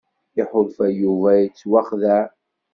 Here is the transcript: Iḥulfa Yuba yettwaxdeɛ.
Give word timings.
Iḥulfa 0.41 0.85
Yuba 1.01 1.29
yettwaxdeɛ. 1.39 2.23